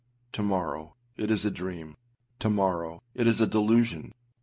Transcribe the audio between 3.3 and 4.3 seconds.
a delusion.